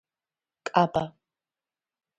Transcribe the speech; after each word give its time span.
კაბა 0.69 1.05